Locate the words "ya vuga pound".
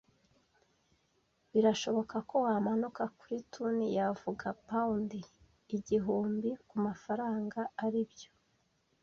3.97-5.09